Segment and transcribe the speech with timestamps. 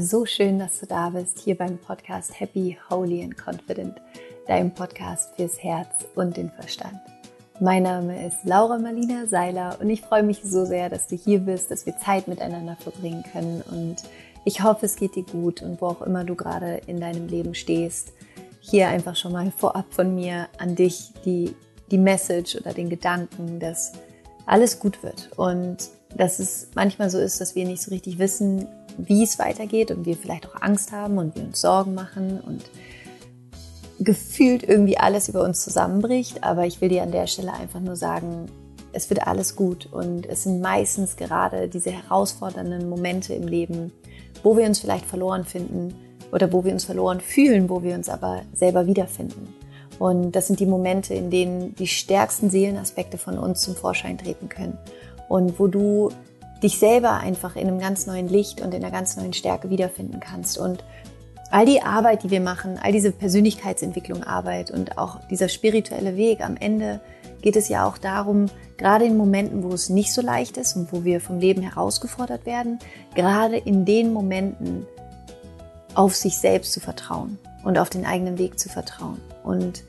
[0.00, 4.00] so schön, dass du da bist, hier beim Podcast Happy, Holy and Confident,
[4.46, 6.98] deinem Podcast fürs Herz und den Verstand.
[7.60, 11.40] Mein Name ist Laura Marlina Seiler und ich freue mich so sehr, dass du hier
[11.40, 13.96] bist, dass wir Zeit miteinander verbringen können und
[14.44, 17.54] ich hoffe, es geht dir gut und wo auch immer du gerade in deinem Leben
[17.54, 18.12] stehst,
[18.60, 21.54] hier einfach schon mal vorab von mir an dich die,
[21.90, 23.92] die Message oder den Gedanken, dass
[24.46, 28.68] alles gut wird und dass es manchmal so ist, dass wir nicht so richtig wissen,
[28.98, 32.64] wie es weitergeht und wir vielleicht auch Angst haben und wir uns Sorgen machen und
[34.00, 36.44] gefühlt irgendwie alles über uns zusammenbricht.
[36.44, 38.46] Aber ich will dir an der Stelle einfach nur sagen,
[38.92, 43.92] es wird alles gut und es sind meistens gerade diese herausfordernden Momente im Leben,
[44.42, 45.94] wo wir uns vielleicht verloren finden
[46.32, 49.54] oder wo wir uns verloren fühlen, wo wir uns aber selber wiederfinden.
[49.98, 54.48] Und das sind die Momente, in denen die stärksten Seelenaspekte von uns zum Vorschein treten
[54.48, 54.78] können
[55.28, 56.10] und wo du
[56.62, 60.20] dich selber einfach in einem ganz neuen Licht und in einer ganz neuen Stärke wiederfinden
[60.20, 60.58] kannst.
[60.58, 60.84] Und
[61.50, 66.40] all die Arbeit, die wir machen, all diese Persönlichkeitsentwicklung Arbeit und auch dieser spirituelle Weg,
[66.40, 67.00] am Ende
[67.40, 70.92] geht es ja auch darum, gerade in Momenten, wo es nicht so leicht ist und
[70.92, 72.78] wo wir vom Leben herausgefordert werden,
[73.14, 74.86] gerade in den Momenten
[75.94, 79.20] auf sich selbst zu vertrauen und auf den eigenen Weg zu vertrauen.
[79.42, 79.84] Und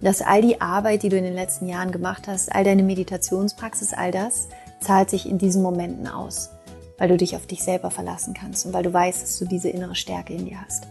[0.00, 3.92] dass all die Arbeit, die du in den letzten Jahren gemacht hast, all deine Meditationspraxis,
[3.92, 4.48] all das,
[4.82, 6.50] zahlt sich in diesen Momenten aus,
[6.98, 9.68] weil du dich auf dich selber verlassen kannst und weil du weißt, dass du diese
[9.68, 10.86] innere Stärke in dir hast.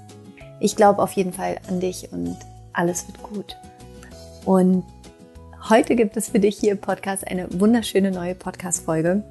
[0.59, 2.37] Ich glaube auf jeden Fall an dich und
[2.73, 3.57] alles wird gut.
[4.45, 4.83] Und
[5.69, 9.23] heute gibt es für dich hier im Podcast eine wunderschöne neue Podcast-Folge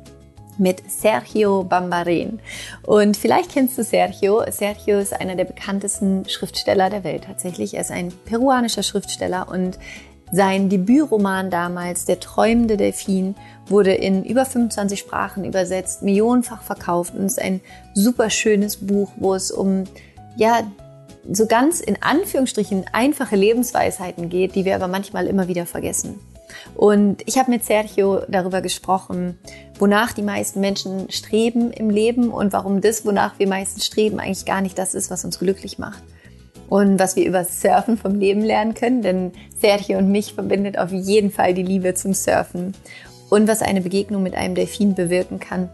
[0.59, 2.41] mit Sergio Bambaren.
[2.83, 4.45] Und vielleicht kennst du Sergio.
[4.51, 7.75] Sergio ist einer der bekanntesten Schriftsteller der Welt tatsächlich.
[7.75, 9.79] Er ist ein peruanischer Schriftsteller und
[10.33, 13.35] sein Debütroman damals, Der träumende Delfin,
[13.67, 17.61] wurde in über 25 Sprachen übersetzt, millionenfach verkauft und ist ein
[17.95, 19.85] super schönes Buch, wo es um,
[20.37, 20.63] ja,
[21.31, 26.19] so ganz in Anführungsstrichen einfache Lebensweisheiten geht, die wir aber manchmal immer wieder vergessen.
[26.75, 29.39] Und ich habe mit Sergio darüber gesprochen,
[29.79, 34.47] wonach die meisten Menschen streben im Leben und warum das, wonach wir meistens streben, eigentlich
[34.47, 36.03] gar nicht das ist, was uns glücklich macht
[36.71, 40.93] und was wir über Surfen vom Leben lernen können, denn Sergio und mich verbindet auf
[40.93, 42.75] jeden Fall die Liebe zum Surfen
[43.29, 45.69] und was eine Begegnung mit einem Delfin bewirken kann.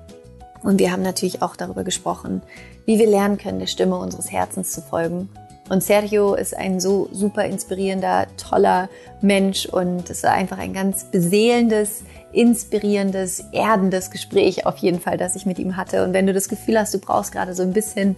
[0.62, 2.42] Und wir haben natürlich auch darüber gesprochen,
[2.86, 5.28] wie wir lernen können, der Stimme unseres Herzens zu folgen.
[5.68, 8.88] Und Sergio ist ein so super inspirierender, toller
[9.20, 15.36] Mensch und es war einfach ein ganz beseelendes, inspirierendes, erdendes Gespräch auf jeden Fall, das
[15.36, 16.04] ich mit ihm hatte.
[16.04, 18.16] Und wenn du das Gefühl hast, du brauchst gerade so ein bisschen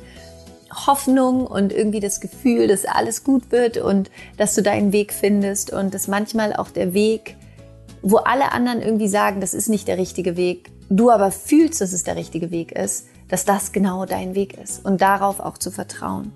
[0.70, 5.72] Hoffnung und irgendwie das Gefühl, dass alles gut wird und dass du deinen Weg findest
[5.72, 7.36] und dass manchmal auch der Weg,
[8.02, 11.92] wo alle anderen irgendwie sagen, das ist nicht der richtige Weg, du aber fühlst, dass
[11.92, 15.70] es der richtige Weg ist, dass das genau dein Weg ist und darauf auch zu
[15.70, 16.32] vertrauen.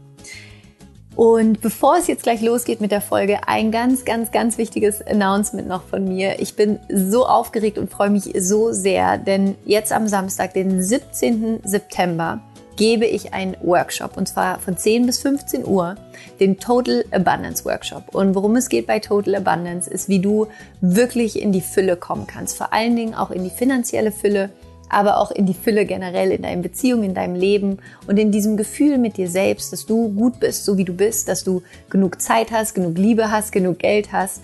[1.15, 5.69] Und bevor es jetzt gleich losgeht mit der Folge, ein ganz, ganz, ganz wichtiges Announcement
[5.69, 6.41] noch von mir.
[6.41, 11.61] Ich bin so aufgeregt und freue mich so sehr, denn jetzt am Samstag, den 17.
[11.65, 12.41] September,
[12.77, 15.97] gebe ich einen Workshop und zwar von 10 bis 15 Uhr,
[16.41, 18.15] den Total Abundance Workshop.
[18.15, 20.47] Und worum es geht bei Total Abundance ist, wie du
[20.81, 22.57] wirklich in die Fülle kommen kannst.
[22.57, 24.51] Vor allen Dingen auch in die finanzielle Fülle,
[24.89, 28.57] aber auch in die Fülle generell in deinen Beziehungen, in deinem Leben und in diesem
[28.57, 32.21] Gefühl mit dir selbst, dass du gut bist, so wie du bist, dass du genug
[32.21, 34.43] Zeit hast, genug Liebe hast, genug Geld hast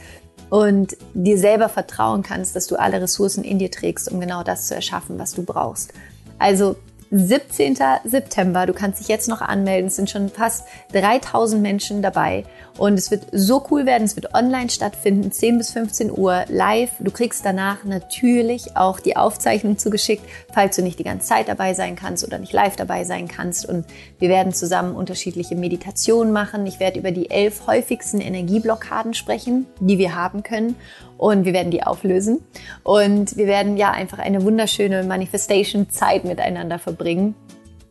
[0.51, 4.67] und dir selber vertrauen kannst, dass du alle Ressourcen in dir trägst, um genau das
[4.67, 5.93] zu erschaffen, was du brauchst.
[6.39, 6.77] Also
[7.11, 7.77] 17.
[8.05, 8.67] September.
[8.67, 9.89] Du kannst dich jetzt noch anmelden.
[9.89, 12.45] Es sind schon fast 3000 Menschen dabei.
[12.79, 14.05] Und es wird so cool werden.
[14.05, 16.93] Es wird online stattfinden, 10 bis 15 Uhr live.
[17.01, 20.25] Du kriegst danach natürlich auch die Aufzeichnung zugeschickt,
[20.55, 23.69] falls du nicht die ganze Zeit dabei sein kannst oder nicht live dabei sein kannst.
[23.69, 23.85] Und
[24.21, 26.67] wir werden zusammen unterschiedliche Meditationen machen.
[26.67, 30.77] Ich werde über die elf häufigsten Energieblockaden sprechen, die wir haben können
[31.19, 32.39] und wir werden die auflösen.
[32.85, 37.35] Und wir werden ja einfach eine wunderschöne Manifestation-Zeit miteinander verbringen.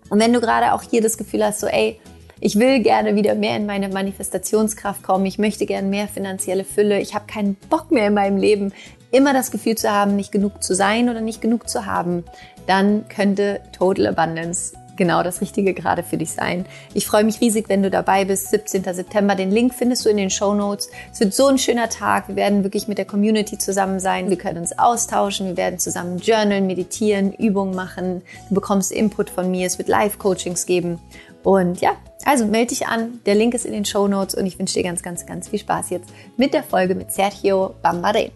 [0.10, 2.00] Und wenn du gerade auch hier das Gefühl hast, so, ey,
[2.40, 7.00] ich will gerne wieder mehr in meine Manifestationskraft kommen, ich möchte gerne mehr finanzielle Fülle,
[7.00, 8.74] ich habe keinen Bock mehr in meinem Leben,
[9.12, 12.24] immer das Gefühl zu haben, nicht genug zu sein oder nicht genug zu haben,
[12.68, 16.66] dann könnte Total Abundance genau das Richtige gerade für dich sein.
[16.94, 18.50] Ich freue mich riesig, wenn du dabei bist.
[18.50, 18.84] 17.
[18.84, 19.36] September.
[19.36, 20.90] Den Link findest du in den Show Notes.
[21.14, 22.28] Es wird so ein schöner Tag.
[22.28, 24.30] Wir werden wirklich mit der Community zusammen sein.
[24.30, 25.48] Wir können uns austauschen.
[25.48, 28.24] Wir werden zusammen journalen, meditieren, Übungen machen.
[28.50, 29.68] Du bekommst Input von mir.
[29.68, 31.00] Es wird Live-Coachings geben.
[31.48, 31.96] Und ja,
[32.26, 33.22] also melde dich an.
[33.26, 35.60] Der Link ist in den Show Notes und ich wünsche dir ganz, ganz, ganz viel
[35.60, 38.32] Spaß jetzt mit der Folge mit Sergio Bambare.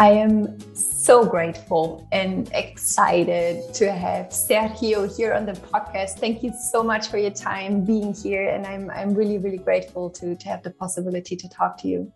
[0.00, 6.18] I am so grateful and excited to have Sergio here on the podcast.
[6.18, 8.52] Thank you so much for your time being here.
[8.52, 12.12] And I'm, I'm really, really grateful to, to have the possibility to talk to you.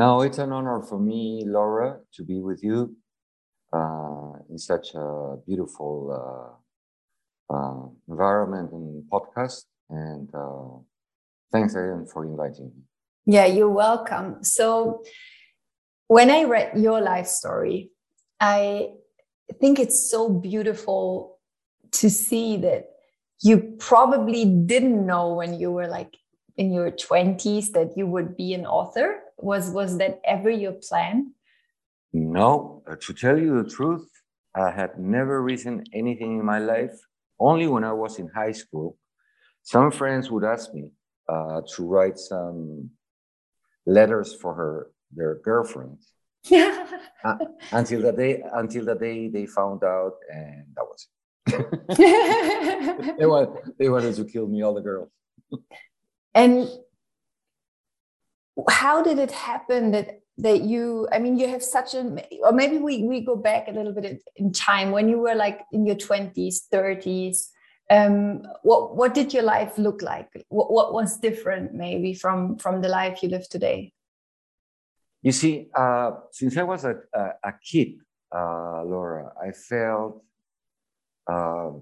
[0.00, 2.96] No, it's an honor for me, Laura, to be with you
[3.70, 5.92] uh, in such a beautiful
[7.50, 9.66] uh, uh, environment and podcast.
[9.90, 10.80] And uh,
[11.52, 12.82] thanks again for inviting me.
[13.26, 14.42] Yeah, you're welcome.
[14.42, 15.04] So,
[16.06, 17.90] when I read your life story,
[18.40, 18.94] I
[19.60, 21.38] think it's so beautiful
[22.00, 22.86] to see that
[23.42, 26.16] you probably didn't know when you were like
[26.56, 31.32] in your 20s that you would be an author was was that ever your plan?
[32.12, 34.08] No uh, to tell you the truth
[34.54, 36.96] i had never written anything in my life
[37.38, 38.96] only when i was in high school.
[39.62, 40.90] Some friends would ask me
[41.28, 42.90] uh, to write some
[43.86, 46.12] letters for her their girlfriends.
[47.22, 47.36] Uh,
[47.72, 51.16] until the day until the day they found out and that was it.
[53.18, 55.10] They, wanted, they wanted to kill me all the girls.
[56.34, 56.66] And
[58.68, 62.02] how did it happen that that you i mean you have such a
[62.42, 65.60] or maybe we we go back a little bit in time when you were like
[65.72, 67.48] in your 20s 30s
[67.90, 70.28] um, what what did your life look like?
[70.48, 73.92] What, what was different maybe from from the life you live today?
[75.22, 77.98] You see uh, since i was a, a, a kid
[78.34, 80.22] uh, laura i felt
[81.30, 81.72] uh,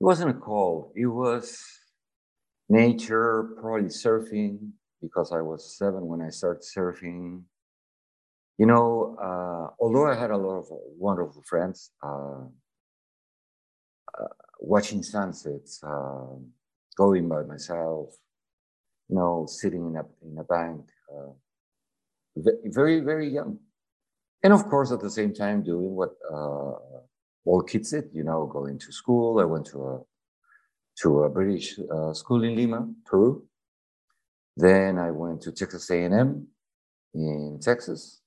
[0.00, 1.58] it wasn't a call it was
[2.68, 4.70] nature probably surfing
[5.00, 7.42] because i was seven when i started surfing
[8.58, 10.66] you know uh, although i had a lot of
[10.98, 12.44] wonderful friends uh,
[14.18, 14.28] uh,
[14.58, 16.34] watching sunsets, uh,
[16.96, 18.14] going by myself,
[19.08, 20.80] you know, sitting in a in a bank,
[21.12, 21.32] uh,
[22.64, 23.58] very very young,
[24.42, 26.72] and of course at the same time doing what uh,
[27.44, 29.38] all kids did, you know, going to school.
[29.40, 30.00] I went to a
[31.02, 33.46] to a British uh, school in Lima, Peru.
[34.56, 36.46] Then I went to Texas A&M
[37.14, 38.22] in Texas,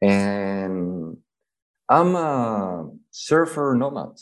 [0.00, 1.16] and
[1.88, 4.18] I'm a surfer nomad.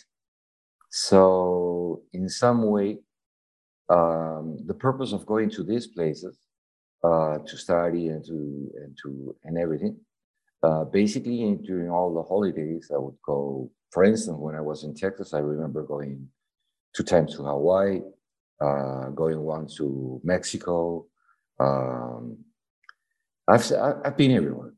[0.91, 2.99] So, in some way,
[3.89, 6.37] um, the purpose of going to these places
[7.03, 9.97] uh, to study and to and to and everything,
[10.63, 13.71] uh, basically during all the holidays, I would go.
[13.91, 16.29] For instance, when I was in Texas, I remember going
[16.95, 18.03] two times to Hawaii,
[18.61, 21.07] going once to Mexico.
[21.59, 22.39] Um,
[23.49, 23.73] I've
[24.05, 24.75] I've been everywhere,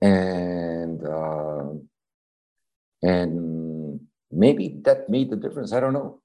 [0.00, 1.72] and uh,
[3.02, 5.72] and maybe that made the difference.
[5.72, 6.20] I don't know.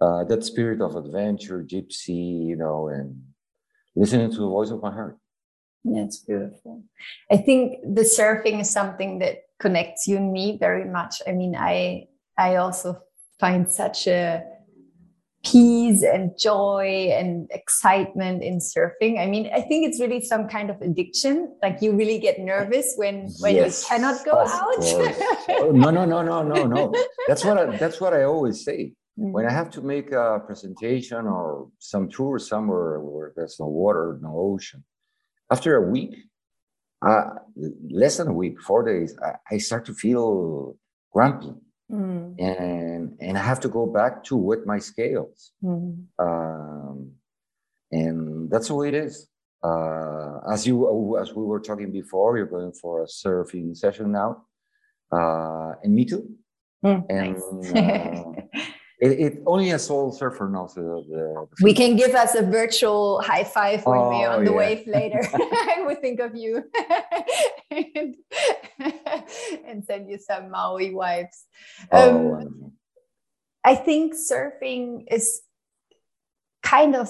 [0.00, 3.20] Uh, that spirit of adventure, gypsy, you know, and
[3.96, 5.18] listening to the voice of my heart.
[5.84, 6.84] That's beautiful.
[7.30, 11.22] I think the surfing is something that connects you and me very much.
[11.26, 13.02] I mean, I I also
[13.40, 14.44] find such a
[15.44, 19.20] peace and joy and excitement in surfing.
[19.20, 21.54] I mean, I think it's really some kind of addiction.
[21.62, 24.74] Like you really get nervous when when yes, you cannot go out.
[25.48, 26.94] oh, no, no, no, no, no, no.
[27.26, 28.92] That's what I, that's what I always say.
[29.18, 29.32] Mm-hmm.
[29.32, 34.18] When I have to make a presentation or some tour somewhere where there's no water,
[34.20, 34.84] no ocean,
[35.50, 36.14] after a week,
[37.06, 37.24] uh,
[37.90, 40.76] less than a week, four days, I, I start to feel
[41.12, 41.54] grumpy
[41.90, 42.34] Mm.
[42.38, 45.52] And and I have to go back to wet my scales.
[45.62, 46.04] Mm.
[46.18, 47.12] Um,
[47.90, 49.28] and that's the way it is.
[49.62, 54.44] Uh, as you as we were talking before, you're going for a surfing session now,
[55.10, 56.28] uh, and me too.
[56.84, 57.36] Mm, and
[57.72, 57.74] nice.
[57.74, 58.62] uh,
[59.00, 63.22] It, it, only a soul surfer knows the, the, We can give us a virtual
[63.22, 64.56] high five when oh, we're on the yeah.
[64.56, 65.20] wave later.
[65.34, 66.64] I would think of you
[67.94, 68.16] and,
[69.66, 71.44] and, send you some Maui vibes.
[71.92, 72.72] Oh, um,
[73.64, 75.42] I think surfing is
[76.62, 77.08] kind of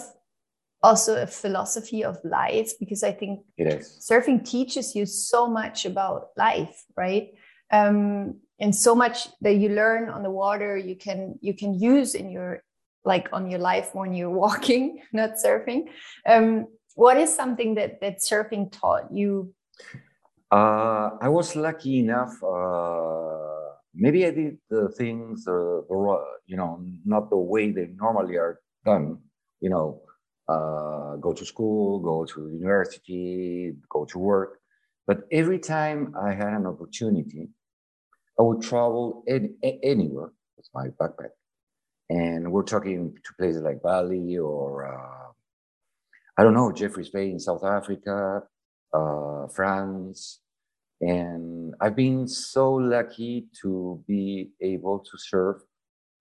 [0.83, 6.85] also a philosophy of life because I think surfing teaches you so much about life,
[6.97, 7.31] right?
[7.71, 12.15] Um, and so much that you learn on the water you can you can use
[12.15, 12.63] in your
[13.05, 15.89] like on your life when you're walking not surfing
[16.27, 19.55] um, what is something that that surfing taught you
[20.51, 26.81] uh, i was lucky enough uh, maybe i did the things uh, the, you know
[27.05, 29.19] not the way they normally are done
[29.61, 30.01] you know
[30.49, 34.61] uh, go to school go to university go to work
[35.07, 37.49] but every time i had an opportunity
[38.39, 39.51] I would travel any,
[39.83, 41.31] anywhere with my backpack.
[42.11, 45.33] And we're talking to places like Bali or, uh,
[46.39, 48.43] I don't know, Jeffreys Bay in South Africa,
[48.93, 50.41] uh, France,
[51.01, 55.63] And I've been so lucky to be able to surf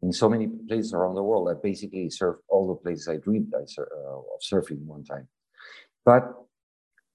[0.03, 1.50] in so many places around the world.
[1.50, 5.27] I basically surfed all the places I dreamed uh, of surfing one time.
[6.05, 6.33] But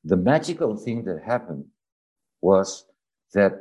[0.05, 1.67] the magical thing that happened
[2.41, 2.87] was
[3.35, 3.53] that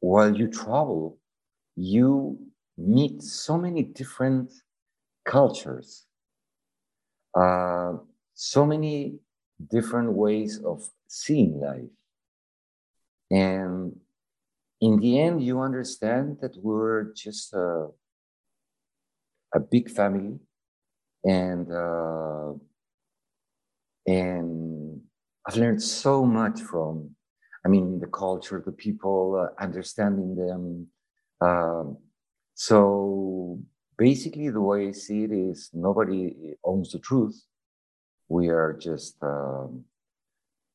[0.00, 1.18] while you travel,
[1.76, 2.38] you
[2.76, 4.52] meet so many different
[5.24, 6.06] cultures,
[7.34, 7.94] uh,
[8.34, 9.18] so many
[9.70, 11.90] different ways of seeing life.
[13.30, 13.96] And
[14.80, 17.88] in the end, you understand that we're just a,
[19.54, 20.38] a big family
[21.24, 22.52] and uh,
[24.06, 25.00] and
[25.46, 27.14] I've learned so much from,
[27.64, 30.86] I mean, the culture, the people, uh, understanding them.
[31.40, 31.98] Um,
[32.54, 33.60] so
[33.96, 37.42] basically, the way I see it is nobody owns the truth.
[38.28, 39.84] We are just, um,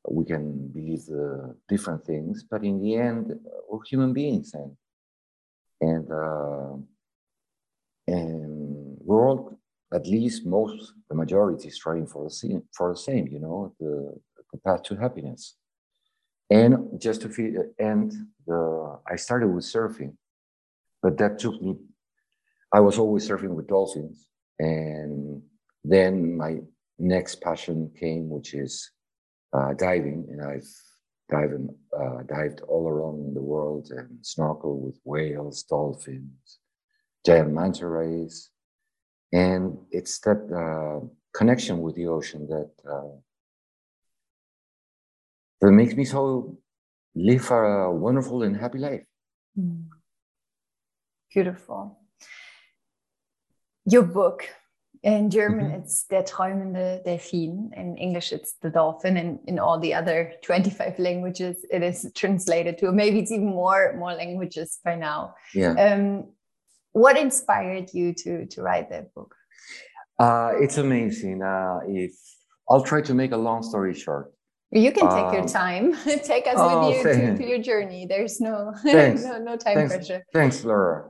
[0.09, 3.33] we can believe the different things, but in the end,
[3.69, 4.75] we're human beings, and
[5.81, 6.75] and uh,
[8.07, 9.59] and we're all
[9.93, 13.73] at least most the majority is striving for the same for the same you know
[13.79, 14.13] the,
[14.51, 15.55] the path to happiness.
[16.51, 18.11] And just to feel and
[18.47, 20.13] the i started with surfing
[21.03, 21.77] but that took me
[22.73, 24.27] i was always surfing with dolphins
[24.57, 25.43] and
[25.83, 26.57] then my
[26.99, 28.91] next passion came which is
[29.53, 30.69] uh, diving and i've
[31.29, 36.59] dived, uh, dived all around the world and snorkel with whales dolphins
[37.25, 38.49] giant manta rays
[39.31, 43.15] and it's that uh, connection with the ocean that uh,
[45.61, 46.57] that makes me so
[47.15, 49.03] live a wonderful and happy life.
[49.59, 49.87] Mm.
[51.33, 51.99] Beautiful.
[53.85, 54.47] Your book
[55.03, 55.81] in German mm-hmm.
[55.81, 57.71] it's Der träumende Delfin.
[57.75, 62.77] In English it's The Dolphin, and in all the other 25 languages it is translated
[62.79, 62.91] to.
[62.91, 65.35] Maybe it's even more more languages by now.
[65.53, 65.73] Yeah.
[65.73, 66.25] Um,
[66.91, 69.35] what inspired you to to write that book?
[70.17, 71.41] Uh, it's amazing.
[71.41, 72.11] Uh, if
[72.69, 74.33] I'll try to make a long story short.
[74.71, 75.95] You can take um, your time.
[76.23, 78.05] take us oh, with you to, to, your journey.
[78.05, 80.23] There's no no, no time thanks, pressure.
[80.31, 81.09] Thanks, Laura.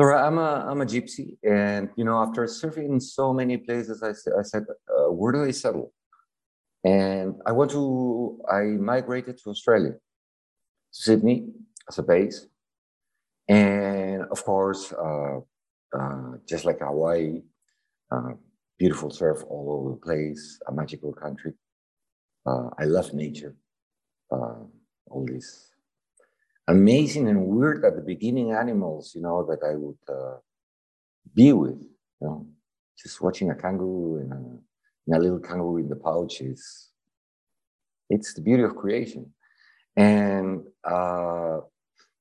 [0.00, 4.02] Laura, I'm a I'm a gypsy, and you know, after surfing in so many places,
[4.02, 5.92] I, I said, uh, where do I settle?
[6.82, 9.96] And I went to I migrated to Australia,
[10.90, 11.48] Sydney
[11.86, 12.46] as a base,
[13.46, 15.40] and of course, uh,
[15.98, 17.42] uh, just like Hawaii,
[18.10, 18.32] uh,
[18.78, 21.52] beautiful surf all over the place, a magical country.
[22.46, 23.54] Uh, I love nature.
[24.32, 24.64] Uh,
[25.10, 25.69] all these
[26.68, 30.38] amazing and weird at the beginning animals, you know, that I would uh,
[31.34, 31.80] be with.
[32.20, 32.46] You know,
[32.98, 36.90] just watching a kangaroo and a, and a little kangaroo in the pouch is
[38.08, 39.32] it's the beauty of creation.
[39.96, 41.60] And uh,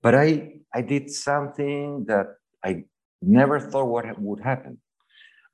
[0.02, 2.28] but I I did something that
[2.64, 2.86] I
[3.22, 4.80] never thought what would happen.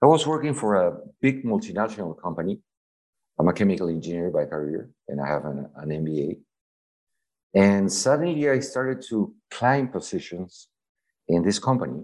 [0.02, 2.60] I was working for a big multinational company.
[3.40, 6.38] I'm a chemical engineer by career, and I have an, an MBA.
[7.56, 10.68] And suddenly I started to climb positions
[11.30, 12.04] in this company.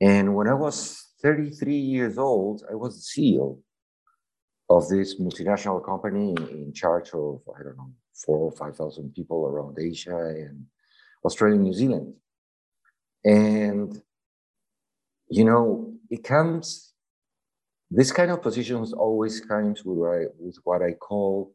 [0.00, 3.58] And when I was 33 years old, I was the CEO
[4.68, 9.78] of this multinational company in charge of, I don't know, four or 5,000 people around
[9.80, 10.66] Asia and
[11.24, 12.14] Australia and New Zealand.
[13.24, 14.02] And,
[15.30, 16.92] you know, it comes,
[17.90, 21.54] this kind of positions always comes with what I, with what I call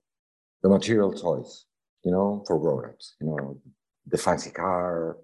[0.62, 1.65] the material toys,
[2.03, 3.60] you know, for grown-ups, you know,
[4.07, 5.17] the fancy car,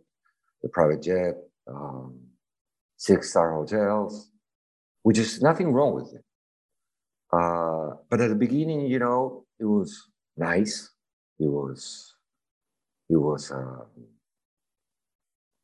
[0.64, 1.36] the private jet,
[1.68, 2.20] um,
[2.98, 4.32] six-star hotels,
[5.04, 6.24] which is nothing wrong with it.
[7.32, 10.08] Uh, but at the beginning, you know, it was
[10.38, 10.92] nice.
[11.40, 12.16] It was,
[13.10, 13.86] it was, uh,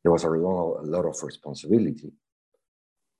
[0.02, 2.12] there was a lot, a lot of responsibility.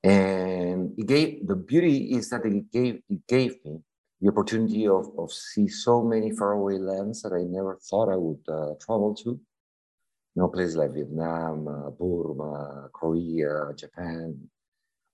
[0.05, 3.81] And it gave the beauty is that it gave it gave me
[4.21, 8.41] the opportunity of, of see so many faraway lands that I never thought I would
[8.49, 9.31] uh, travel to.
[9.31, 14.39] You know, places like Vietnam, uh, Burma, Korea, Japan.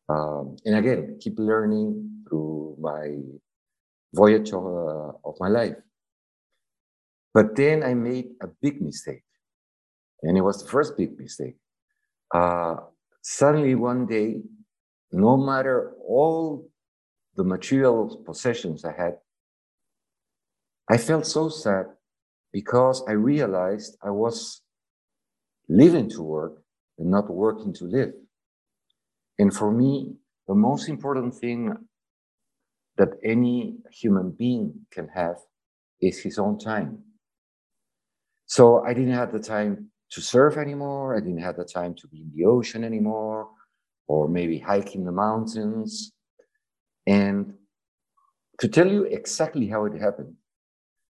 [0.09, 3.17] Um, and again, keep learning through my
[4.15, 5.77] voyage of, uh, of my life.
[7.35, 9.25] But then I made a big mistake.
[10.23, 11.57] And it was the first big mistake.
[12.33, 12.77] Uh,
[13.23, 14.43] suddenly, one day,
[15.13, 16.69] no matter all
[17.37, 19.15] the material possessions I had,
[20.91, 21.87] I felt so sad
[22.53, 24.61] because I realized I was
[25.69, 26.63] living to work
[26.99, 28.13] and not working to live.
[29.39, 31.75] And for me, the most important thing
[32.99, 35.37] that any human being can have
[36.01, 36.99] is his own time.
[38.47, 41.17] So I didn't have the time to surf anymore.
[41.17, 43.49] I didn't have the time to be in the ocean anymore,
[44.09, 46.12] or maybe hiking the mountains.
[47.07, 47.55] And
[48.61, 50.35] to tell you exactly how it happened,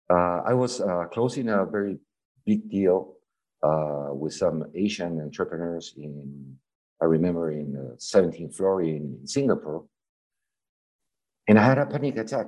[0.09, 1.99] uh, I was uh, closing a very
[2.45, 3.15] big deal
[3.63, 6.55] uh, with some Asian entrepreneurs in,
[7.01, 9.85] I remember in the 17th floor in Singapore.
[11.47, 12.47] And I had a panic attack.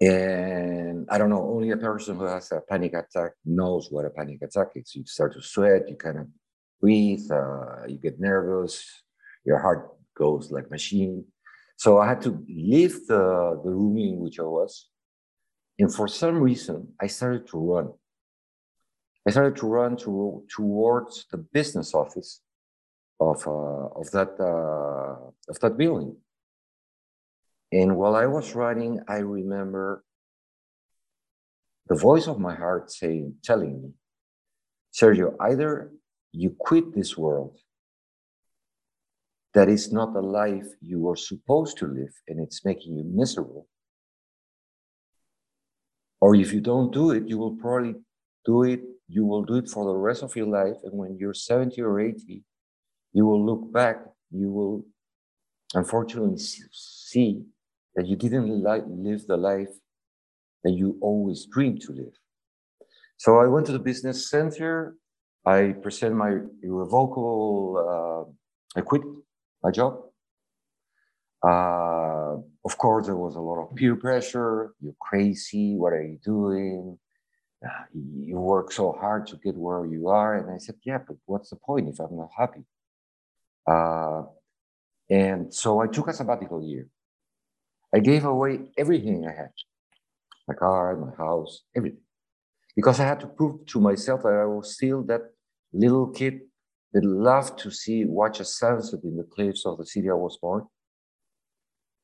[0.00, 4.10] And I don't know, only a person who has a panic attack knows what a
[4.10, 4.94] panic attack is.
[4.94, 6.26] You start to sweat, you kind of
[6.80, 9.04] breathe, uh, you get nervous,
[9.44, 11.24] your heart goes like machine.
[11.80, 14.90] So I had to leave the, the room in which I was.
[15.78, 17.88] And for some reason, I started to run.
[19.26, 22.42] I started to run to, towards the business office
[23.18, 26.16] of, uh, of, that, uh, of that building.
[27.72, 30.04] And while I was running, I remember
[31.86, 33.92] the voice of my heart saying, telling me,
[34.92, 35.92] Sergio, either
[36.32, 37.56] you quit this world
[39.54, 43.66] that is not the life you are supposed to live and it's making you miserable.
[46.20, 47.94] Or if you don't do it, you will probably
[48.44, 50.76] do it, you will do it for the rest of your life.
[50.84, 52.44] And when you're 70 or 80,
[53.12, 54.84] you will look back, you will
[55.74, 57.42] unfortunately see
[57.96, 59.70] that you didn't li- live the life
[60.62, 62.12] that you always dreamed to live.
[63.16, 64.94] So I went to the business center.
[65.44, 68.28] I present my irrevocable,
[68.76, 69.02] uh, I quit
[69.62, 70.00] my job.
[71.42, 74.74] Uh, of course, there was a lot of peer pressure.
[74.80, 75.74] You're crazy.
[75.76, 76.98] What are you doing?
[77.64, 80.36] Uh, you work so hard to get where you are.
[80.36, 82.64] And I said, yeah, but what's the point if I'm not happy?
[83.66, 84.22] Uh,
[85.10, 86.88] and so I took a sabbatical year.
[87.94, 89.50] I gave away everything I had
[90.46, 92.00] my car, my house, everything.
[92.74, 95.22] Because I had to prove to myself that I was still that
[95.72, 96.40] little kid
[96.92, 100.38] that loved to see, watch a sunset in the cliffs of the city I was
[100.40, 100.66] born.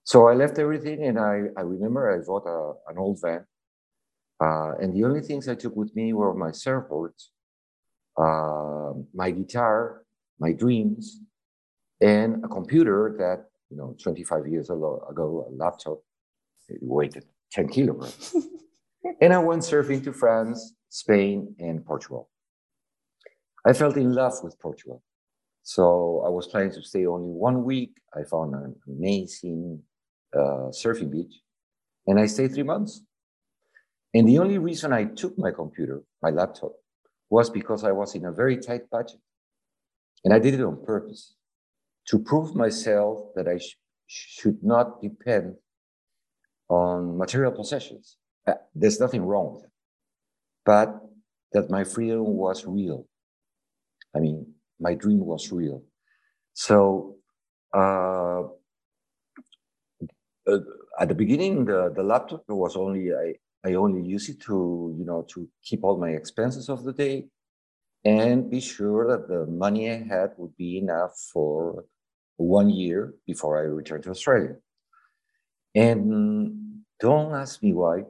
[0.05, 3.45] So I left everything and I, I remember I bought a, an old van.
[4.41, 7.31] Uh, and the only things I took with me were my surfboards,
[8.17, 10.05] uh, my guitar,
[10.39, 11.21] my dreams,
[12.01, 15.99] and a computer that you know, 25 years ago, a laptop
[16.69, 17.23] it weighed
[17.53, 18.35] 10 kilograms.
[19.21, 22.29] and I went surfing to France, Spain, and Portugal.
[23.67, 25.03] I felt in love with Portugal.
[25.63, 28.01] So I was planning to stay only one week.
[28.15, 29.83] I found an amazing
[30.35, 31.41] uh, surfing beach
[32.07, 33.03] and I stayed three months.
[34.15, 36.73] And the only reason I took my computer, my laptop,
[37.29, 39.21] was because I was in a very tight budget.
[40.25, 41.35] And I did it on purpose
[42.09, 43.77] to prove myself that I sh-
[44.07, 45.57] should not depend
[46.69, 48.17] on material possessions.
[48.47, 49.71] Uh, there's nothing wrong with it,
[50.65, 51.01] but
[51.53, 53.07] that my freedom was real.
[54.17, 54.47] I mean,
[54.81, 55.83] my dream was real.
[56.55, 57.17] So,
[57.75, 58.43] uh,
[60.49, 60.61] uh,
[60.99, 63.35] at the beginning, the, the laptop was only I,
[63.69, 67.27] I only use it to you know to keep all my expenses of the day
[68.05, 71.85] and be sure that the money I had would be enough for
[72.37, 74.57] one year before I returned to Australia.
[75.75, 78.05] And don't ask me why.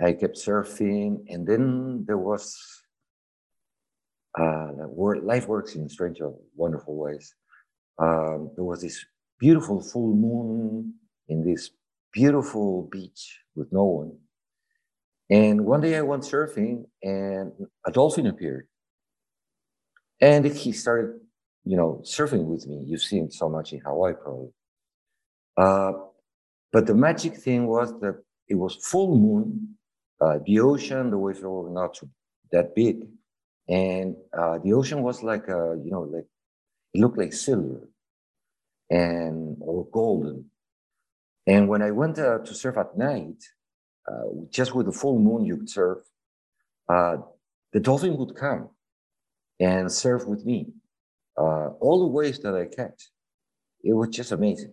[0.00, 2.58] I kept surfing, and then there was
[4.38, 4.68] uh,
[5.22, 6.18] life works in strange,
[6.54, 7.34] wonderful ways.
[7.98, 9.04] Um, there was this
[9.38, 10.94] beautiful full moon
[11.28, 11.70] in this
[12.12, 14.18] beautiful beach with no one.
[15.30, 17.52] And one day I went surfing, and
[17.84, 18.68] a dolphin appeared,
[20.20, 21.20] and he started
[21.66, 22.80] you know, surfing with me.
[22.86, 24.52] You've seen so much in Hawaii, probably.
[25.56, 25.92] Uh,
[26.72, 29.76] but the magic thing was that it was full moon.
[30.20, 31.98] Uh, the ocean, the waves were not
[32.52, 33.08] that big,
[33.68, 36.26] and uh, the ocean was like a, you know, like
[36.94, 37.88] it looked like silver,
[38.90, 40.46] and or golden.
[41.46, 43.42] And when I went uh, to surf at night,
[44.10, 45.98] uh, just with the full moon, you could surf.
[46.88, 47.18] Uh,
[47.72, 48.70] the dolphin would come
[49.60, 50.72] and surf with me
[51.36, 53.10] uh, all the waves that I catch.
[53.82, 54.72] It was just amazing.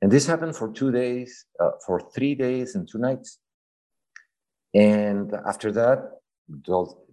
[0.00, 3.38] And this happened for two days, uh, for three days and two nights.
[4.74, 6.20] And after that,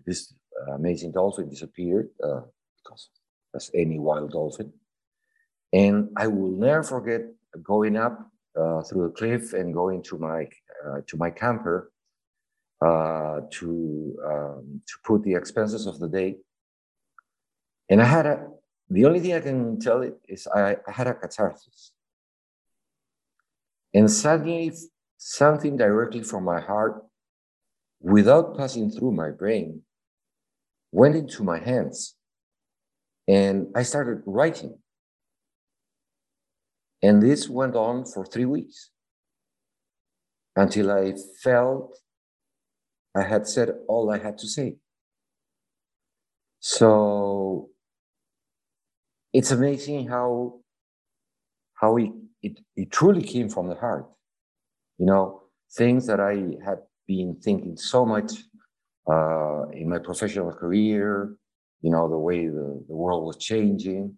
[0.05, 0.34] this
[0.73, 2.41] amazing dolphin disappeared uh,
[2.77, 3.09] because
[3.55, 4.71] as any wild dolphin.
[5.73, 7.21] And I will never forget
[7.63, 10.47] going up uh, through the cliff and going to my
[10.85, 11.91] uh, to my camper
[12.81, 16.37] uh, to um, to put the expenses of the day.
[17.89, 18.47] And I had a
[18.89, 21.91] the only thing I can tell it is I, I had a catharsis.
[23.93, 24.71] And suddenly,
[25.17, 27.03] something directly from my heart
[28.01, 29.81] without passing through my brain,
[30.91, 32.15] went into my hands
[33.27, 34.77] and I started writing.
[37.01, 38.89] And this went on for three weeks
[40.55, 41.97] until I felt
[43.15, 44.77] I had said all I had to say.
[46.59, 47.69] So
[49.33, 50.59] it's amazing how
[51.75, 54.05] how it, it, it truly came from the heart.
[54.97, 55.43] You know,
[55.77, 58.31] things that I had been thinking so much
[59.09, 61.35] uh, in my professional career,
[61.81, 64.15] you know, the way the, the world was changing.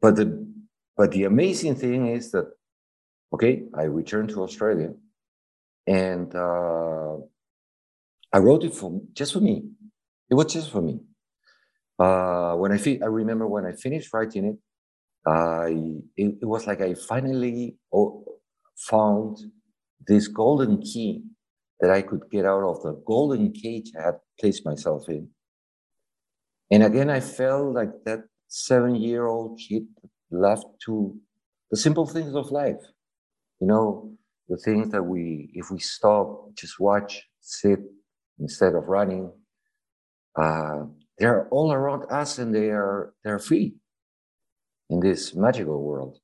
[0.00, 0.46] But the
[0.96, 2.52] but the amazing thing is that,
[3.34, 4.94] okay, I returned to Australia
[5.86, 7.18] and uh,
[8.32, 9.70] I wrote it for just for me.
[10.30, 11.00] It was just for me.
[11.98, 14.58] Uh, when I fi- I remember when I finished writing it,
[15.26, 15.70] I
[16.16, 17.76] it, it was like I finally
[18.76, 19.38] found
[20.06, 21.22] this golden key
[21.82, 25.28] that I could get out of the golden cage I had placed myself in.
[26.70, 29.86] And again, I felt like that seven year old kid
[30.30, 31.14] left to
[31.70, 32.80] the simple things of life.
[33.60, 34.12] You know,
[34.48, 37.80] the things that we, if we stop, just watch, sit
[38.38, 39.32] instead of running,
[40.40, 40.84] uh,
[41.18, 43.74] they're all around us and they are they're free
[44.88, 46.18] in this magical world.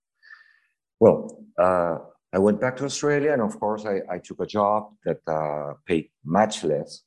[1.00, 1.98] Well, uh,
[2.32, 5.74] I went back to Australia, and of course, I, I took a job that uh,
[5.86, 7.02] paid much less,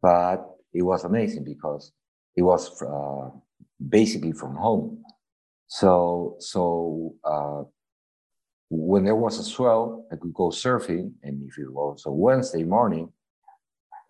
[0.00, 1.92] but it was amazing because
[2.36, 3.30] it was uh,
[3.88, 5.02] basically from home.
[5.66, 7.62] So, so uh,
[8.70, 12.62] when there was a swell, I could go surfing, and if it was a Wednesday
[12.62, 13.12] morning,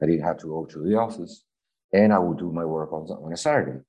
[0.03, 1.45] I didn't have to go to the office,
[1.93, 3.81] and I would do my work on, on a Saturday.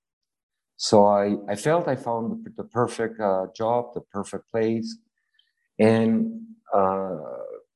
[0.77, 4.97] So I, I felt I found the, the perfect uh, job, the perfect place,
[5.77, 6.41] and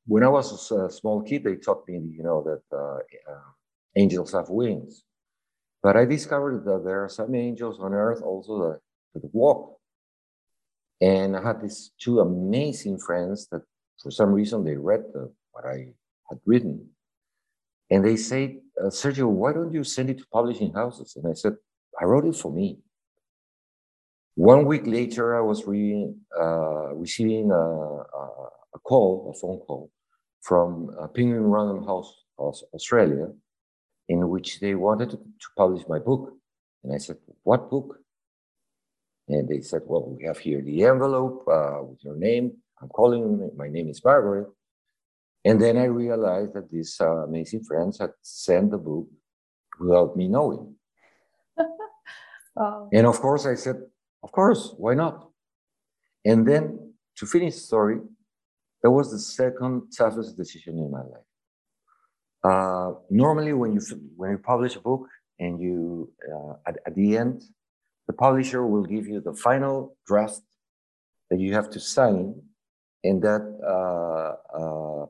[0.08, 2.98] when I was a small kid, they taught me, you know, that uh,
[3.32, 3.52] uh,
[3.96, 5.04] angels have wings.
[5.82, 8.80] But I discovered that there are some angels on earth also that,
[9.22, 9.78] that walk.
[11.02, 13.62] And I had these two amazing friends that,
[14.02, 15.94] for some reason, they read the, what I
[16.30, 16.90] had written.
[17.92, 21.16] And they say, uh, Sergio, why don't you send it to publishing houses?
[21.16, 21.54] And I said,
[22.02, 22.80] I wrote it for me.
[24.36, 29.90] One week later, I was reading, uh, receiving a, a, a call, a phone call
[30.42, 33.30] from uh, Penguin Random House, Australia,
[34.10, 36.34] in which they wanted to, to, publish my book.
[36.84, 37.98] And I said, What book?
[39.30, 42.58] And they said, Well, we have here the envelope uh, with your name.
[42.82, 44.50] I'm calling, my name is Margaret.
[45.46, 49.08] And then I realized that these uh, amazing friends had sent the book
[49.80, 50.76] without me knowing.
[52.92, 53.82] And of course, I said,
[54.26, 55.30] Of course, why not?
[56.26, 58.00] And then to finish the story,
[58.82, 61.30] that was the second toughest decision in my life.
[62.44, 63.82] Uh, normally, when you
[64.18, 65.08] when you publish a book
[65.38, 67.44] and you uh, at, at the end,
[68.08, 70.42] the publisher will give you the final draft
[71.30, 72.34] that you have to sign,
[73.04, 73.44] and that
[73.76, 75.06] uh, uh,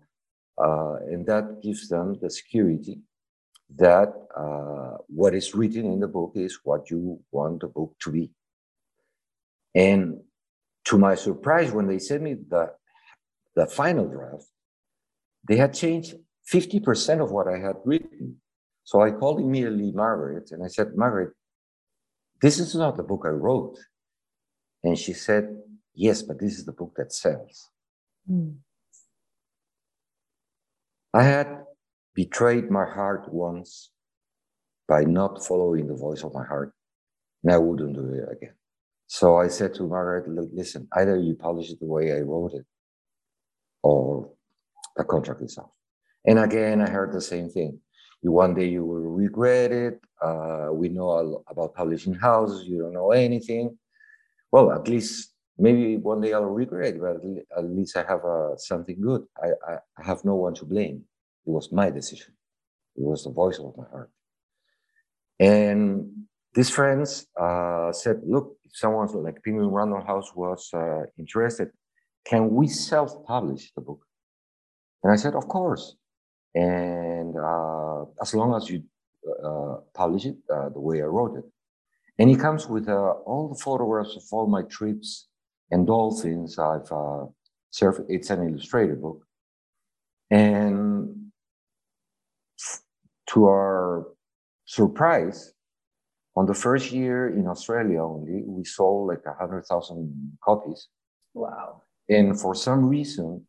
[0.65, 2.99] uh and that gives them the security
[3.77, 7.01] that uh, what is written in the book is what you
[7.31, 8.29] want the book to be.
[9.75, 10.21] And
[10.85, 12.71] to my surprise, when they sent me the
[13.55, 14.45] the final draft,
[15.47, 16.15] they had changed
[16.51, 18.41] 50% of what I had written.
[18.83, 21.33] So I called immediately Margaret and I said, Margaret,
[22.41, 23.77] this is not the book I wrote.
[24.83, 25.57] And she said,
[25.93, 27.69] Yes, but this is the book that sells.
[28.29, 28.57] Mm.
[31.13, 31.63] I had
[32.13, 33.91] betrayed my heart once
[34.87, 36.73] by not following the voice of my heart,
[37.43, 38.53] and I wouldn't do it again.
[39.07, 42.53] So I said to Margaret, Look, listen, either you publish it the way I wrote
[42.53, 42.65] it,
[43.83, 44.31] or
[44.95, 45.69] the contract is off.
[46.25, 47.79] And again, I heard the same thing.
[48.21, 49.99] You, one day you will regret it.
[50.21, 52.67] Uh, we know about publishing houses.
[52.67, 53.77] You don't know anything.
[54.51, 57.17] Well, at least maybe one day I'll regret, but
[57.55, 59.25] at least I have uh, something good.
[59.41, 61.03] I, I, I have no one to blame.
[61.45, 62.33] It was my decision.
[62.95, 64.09] It was the voice of my heart.
[65.39, 71.69] And these friends uh, said, look, if someone like Penguin Random House was uh, interested,
[72.25, 74.05] can we self-publish the book?
[75.03, 75.95] And I said, of course.
[76.55, 78.83] And uh, as long as you
[79.43, 81.45] uh, publish it uh, the way I wrote it.
[82.17, 85.27] And it comes with uh, all the photographs of all my trips
[85.71, 86.87] and dolphins I've
[87.73, 88.05] surfed.
[88.07, 89.25] It's an illustrated book.
[90.31, 91.31] And
[93.31, 94.07] to our
[94.65, 95.54] surprise,
[96.35, 100.87] on the first year in Australia only, we sold like 100,000 copies.
[101.33, 101.83] Wow.
[102.09, 103.47] And for some reason,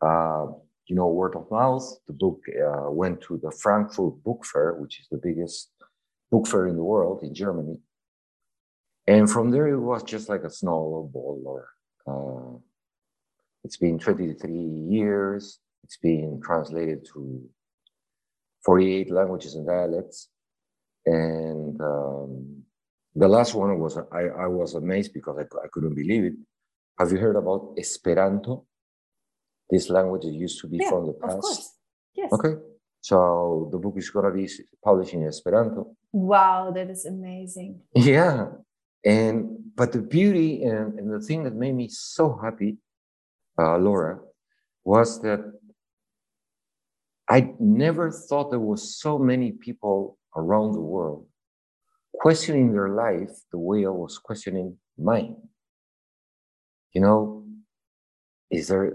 [0.00, 0.46] uh,
[0.86, 1.86] you know, word of mouth.
[2.06, 5.70] The book uh, went to the Frankfurt Book Fair, which is the biggest
[6.30, 7.78] book fair in the world in Germany.
[9.06, 11.42] And from there, it was just like a snowball.
[11.44, 11.68] Or
[12.06, 12.58] uh,
[13.64, 15.58] it's been 23 years.
[15.84, 17.42] It's been translated to
[18.64, 20.28] 48 languages and dialects.
[21.06, 22.62] And um,
[23.14, 26.34] the last one was I, I was amazed because I, I couldn't believe it.
[26.98, 28.66] Have you heard about Esperanto?
[29.68, 31.34] This language used to be yeah, from the past.
[31.34, 31.72] Of course.
[32.14, 32.32] Yes.
[32.32, 32.54] Okay.
[33.00, 34.48] So the book is gonna be
[34.82, 35.94] published in Esperanto.
[36.12, 37.80] Wow, that is amazing.
[37.94, 38.48] Yeah.
[39.04, 42.78] And but the beauty and, and the thing that made me so happy,
[43.58, 44.20] uh, Laura,
[44.84, 45.40] was that
[47.28, 51.26] I never thought there was so many people around the world
[52.24, 55.36] questioning their life the way I was questioning mine.
[56.92, 57.44] You know,
[58.50, 58.94] is there,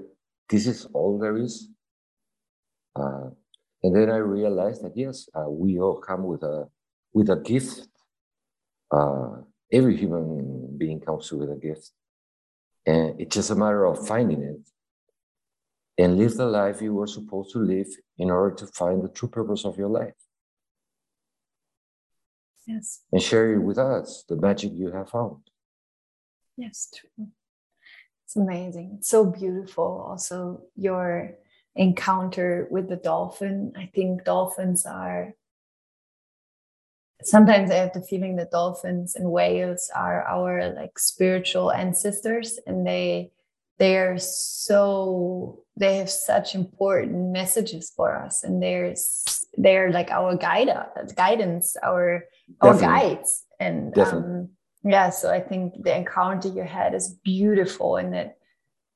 [0.49, 1.69] this is all there is?
[2.95, 3.29] Uh,
[3.83, 6.67] and then I realized that yes, uh, we all come with a,
[7.13, 7.87] with a gift.
[8.91, 11.91] Uh, every human being comes with a gift.
[12.85, 14.59] And it's just a matter of finding it
[16.01, 19.29] and live the life you were supposed to live in order to find the true
[19.29, 20.15] purpose of your life.
[22.69, 23.01] Yes.
[23.11, 25.41] And share it with us, the magic you have found.
[26.55, 27.27] Yes, true.
[28.25, 28.97] It's amazing.
[28.99, 30.05] It's so beautiful.
[30.07, 31.31] Also, your
[31.75, 33.73] encounter with the dolphin.
[33.75, 35.33] I think dolphins are
[37.23, 42.85] sometimes I have the feeling that dolphins and whales are our like spiritual ancestors and
[42.85, 43.31] they
[43.79, 50.35] they are so they have such important messages for us and there's they're like our
[50.35, 50.69] guide
[51.15, 52.23] guidance our
[52.61, 54.49] our guides and um,
[54.83, 58.37] yeah so i think the encounter you had is beautiful and that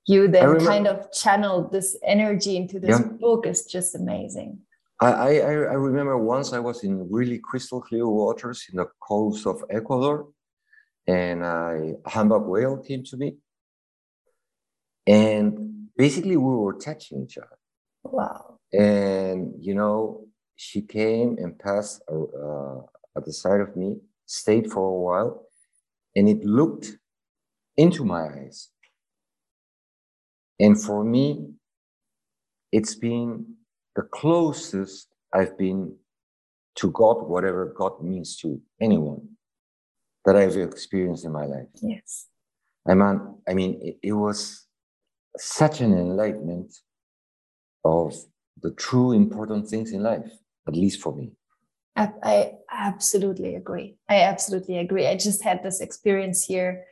[0.07, 3.07] you then remember, kind of channeled this energy into this yeah.
[3.19, 4.57] book is just amazing
[5.01, 5.33] I, I,
[5.73, 10.29] I remember once I was in really crystal clear waters in the coast of Ecuador,
[11.05, 13.35] and a humpback whale came to me,
[15.05, 17.57] and basically we were touching each other.
[18.03, 18.59] Wow!
[18.71, 20.22] And you know,
[20.55, 22.79] she came and passed uh,
[23.15, 25.47] at the side of me, stayed for a while,
[26.15, 26.97] and it looked
[27.77, 28.69] into my eyes.
[30.59, 31.53] And for me,
[32.71, 33.55] it's been
[33.95, 35.95] the closest I've been
[36.75, 39.27] to God, whatever God means to anyone
[40.25, 41.67] that I've experienced in my life.
[41.81, 42.27] Yes.
[42.87, 44.67] I mean, I mean, it, it was
[45.37, 46.73] such an enlightenment
[47.83, 48.15] of
[48.61, 50.31] the true important things in life,
[50.67, 51.31] at least for me.
[51.95, 53.97] I, I absolutely agree.
[54.09, 55.07] I absolutely agree.
[55.07, 56.85] I just had this experience here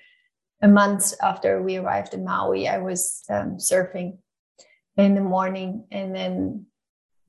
[0.62, 2.68] a month after we arrived in Maui.
[2.68, 4.18] I was um, surfing
[4.98, 6.68] in the morning, and then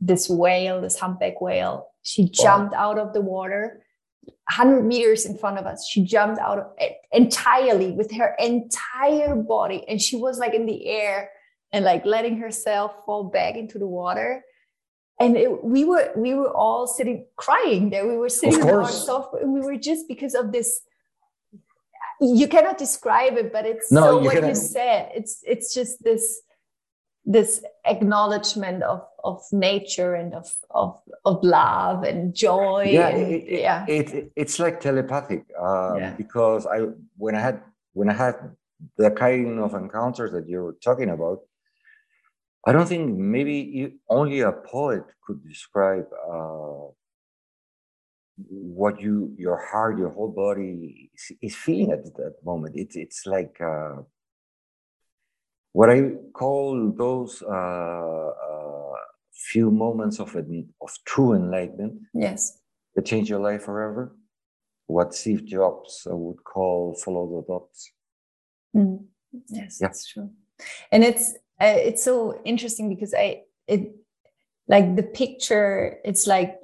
[0.00, 2.90] this whale, this humpback whale, she jumped wow.
[2.90, 3.82] out of the water
[4.56, 5.86] 100 meters in front of us.
[5.88, 9.84] She jumped out of it entirely with her entire body.
[9.88, 11.30] And she was like in the air
[11.72, 14.44] and like letting herself fall back into the water.
[15.22, 18.06] And it, we were we were all sitting crying there.
[18.06, 19.36] We were sitting on our sofa.
[19.42, 20.80] And we were just because of this.
[22.20, 24.48] You cannot describe it, but it's no, so you what cannot.
[24.48, 25.10] you said.
[25.14, 26.42] It's it's just this
[27.24, 33.60] this acknowledgement of of nature and of of of love and joy yeah, and, it,
[33.60, 33.84] yeah.
[33.86, 36.14] It, it, it's like telepathic uh, yeah.
[36.14, 36.80] because i
[37.16, 38.34] when i had when i had
[38.96, 41.42] the kind of encounters that you're talking about
[42.66, 46.86] i don't think maybe only a poet could describe uh,
[48.48, 53.26] what you your heart your whole body is, is feeling at that moment it's it's
[53.26, 53.96] like uh,
[55.72, 58.94] what I call those uh, uh,
[59.32, 61.94] few moments of of true enlightenment.
[62.14, 62.58] Yes.
[62.94, 64.14] That change your life forever.
[64.86, 67.92] What Steve Jobs would call follow the dots.
[68.76, 69.04] Mm.
[69.48, 69.86] Yes, yeah.
[69.86, 70.30] that's true.
[70.90, 73.94] And it's uh, it's so interesting because I it
[74.68, 75.98] like the picture.
[76.04, 76.58] It's like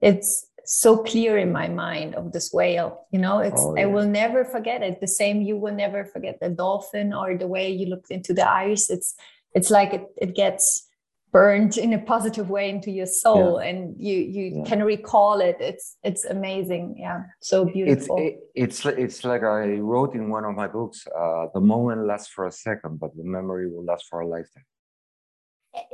[0.00, 3.82] it's so clear in my mind of this whale you know it's oh, yeah.
[3.82, 7.46] i will never forget it the same you will never forget the dolphin or the
[7.46, 9.14] way you looked into the eyes it's
[9.52, 10.88] it's like it, it gets
[11.34, 13.68] burned in a positive way into your soul yeah.
[13.68, 14.64] and you you yeah.
[14.70, 18.16] can recall it it's it's amazing yeah so beautiful
[18.54, 22.06] it's it, it's it's like i wrote in one of my books uh, the moment
[22.06, 24.66] lasts for a second but the memory will last for a lifetime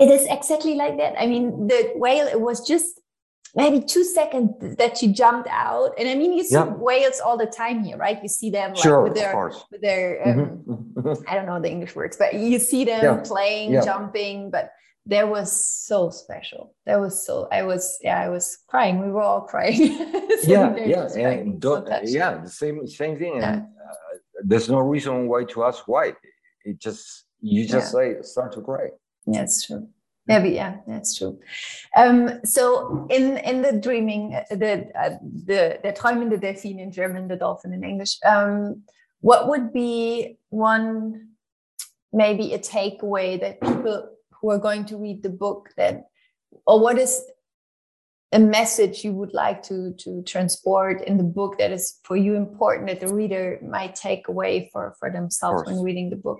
[0.02, 3.00] it is exactly like that i mean the whale it was just
[3.56, 5.90] maybe two seconds that she jumped out.
[5.98, 6.66] And I mean, you see yeah.
[6.86, 8.16] whales all the time here, right?
[8.22, 9.34] You see them like, sure, with their,
[9.72, 11.28] with their um, mm-hmm.
[11.28, 14.52] I don't know the English words, but you see them playing, jumping.
[14.52, 14.70] But
[15.06, 16.74] that was so special.
[16.86, 17.48] That was so.
[17.50, 19.00] I was yeah, I was crying.
[19.00, 19.76] We were all crying.
[20.44, 23.36] yeah, yeah, and so yeah, the same same thing.
[23.36, 23.52] Yeah.
[23.52, 26.14] And uh, there's no reason why to ask why.
[26.64, 28.16] It just you just yeah.
[28.16, 28.88] say start to cry.
[29.26, 29.88] Yeah, it's true.
[30.28, 31.40] Yeah, yeah, that's true.
[31.96, 37.26] Um, so in in the dreaming, uh, the uh, the the träumende Delphin in German,
[37.26, 38.18] the dolphin in English.
[38.24, 38.82] Um,
[39.22, 41.30] what would be one
[42.12, 44.08] maybe a takeaway that people
[44.40, 46.04] who are going to read the book that
[46.66, 47.22] or what is
[48.32, 52.36] a message you would like to to transport in the book that is for you
[52.36, 56.38] important that the reader might take away for for themselves when reading the book?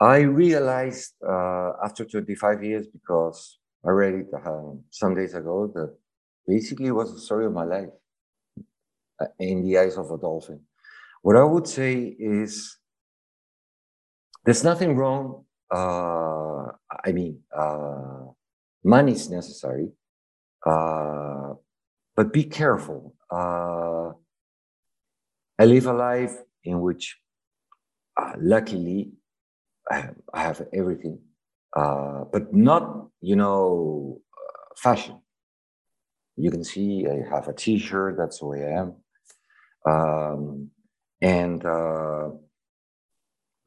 [0.00, 5.94] I realized uh, after 25 years because i read it uh, some days ago that
[6.46, 7.92] basically it was the story of my life
[9.20, 10.60] uh, in the eyes of a dolphin.
[11.22, 12.78] What i would say is
[14.44, 15.44] there's nothing wrong.
[15.74, 16.70] Uh,
[17.04, 18.26] I mean, uh,
[18.84, 19.88] money is necessary,
[20.64, 21.54] uh,
[22.14, 23.16] but be careful.
[23.28, 24.12] Uh,
[25.58, 27.18] I live a life in which,
[28.16, 29.14] uh, luckily,
[29.90, 31.18] I have, I have everything,
[31.76, 34.20] uh, but not, you know,
[34.76, 35.18] fashion.
[36.36, 38.16] You can see I have a T-shirt.
[38.16, 38.94] That's the way I am,
[39.92, 40.70] um,
[41.20, 41.62] and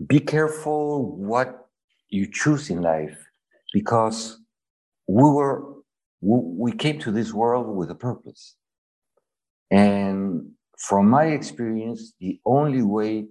[0.05, 1.66] be careful what
[2.09, 3.17] you choose in life
[3.73, 4.39] because
[5.07, 5.73] we were
[6.21, 8.55] we came to this world with a purpose.
[9.69, 13.27] And from my experience the only way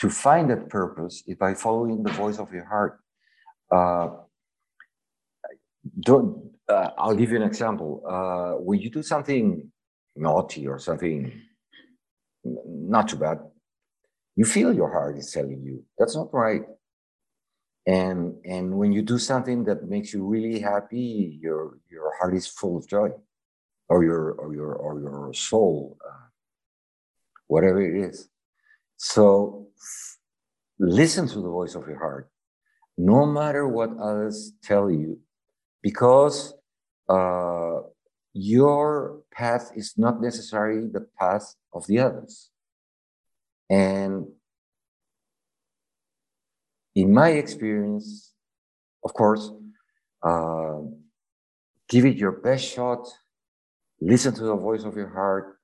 [0.00, 3.00] to find that purpose is by following the voice of your heart.
[3.70, 4.08] Uh,
[6.00, 8.02] don't uh, i'll give you an example.
[8.08, 9.70] Uh, when you do something
[10.16, 11.32] naughty or something
[12.44, 13.38] not too bad
[14.36, 16.62] you feel your heart is telling you that's not right
[17.86, 22.46] and and when you do something that makes you really happy your your heart is
[22.46, 23.10] full of joy
[23.88, 26.26] or your or your or your soul uh,
[27.46, 28.28] whatever it is.
[28.96, 29.68] So
[30.78, 32.30] listen to the voice of your heart
[32.98, 35.18] no matter what others tell you
[35.82, 36.54] because
[37.08, 37.80] uh,
[38.32, 42.50] your path is not necessarily the path of the others.
[43.70, 44.26] And
[46.96, 48.32] in my experience,
[49.04, 49.52] of course,
[50.22, 50.78] uh,
[51.88, 53.06] give it your best shot,
[54.00, 55.58] listen to the voice of your heart,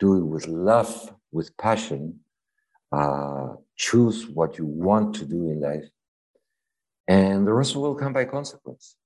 [0.00, 2.18] do it with love, with passion,
[2.90, 5.88] uh, choose what you want to do in life,
[7.06, 8.96] and the rest will come by consequence.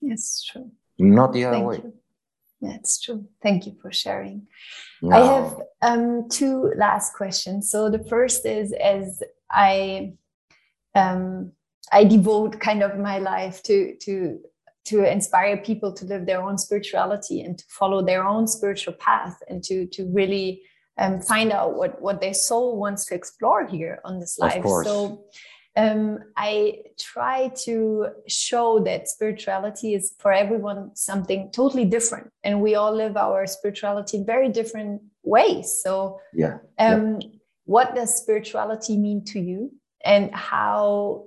[0.00, 0.70] Yes, true.
[0.98, 1.76] Not the other Thank way.
[1.84, 1.92] You.
[2.64, 3.26] That's true.
[3.42, 4.46] Thank you for sharing.
[5.02, 5.16] No.
[5.16, 7.70] I have um, two last questions.
[7.70, 10.14] So the first is as I
[10.94, 11.52] um,
[11.92, 14.40] I devote kind of my life to to
[14.86, 19.36] to inspire people to live their own spirituality and to follow their own spiritual path
[19.48, 20.62] and to to really
[20.98, 24.64] um, find out what what their soul wants to explore here on this life.
[24.84, 25.24] So
[25.76, 32.76] um, I try to show that spirituality is for everyone something totally different, and we
[32.76, 35.80] all live our spirituality in very different ways.
[35.82, 36.58] So, yeah.
[36.78, 37.28] Um, yeah.
[37.64, 39.72] What does spirituality mean to you,
[40.04, 41.24] and how